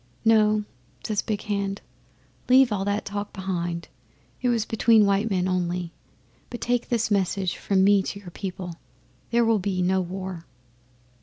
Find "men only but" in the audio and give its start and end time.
5.29-6.59